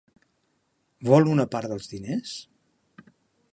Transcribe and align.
Vol 1.09 1.29
una 1.35 1.45
part 1.55 1.71
dels 1.73 1.93
diners? 1.93 2.35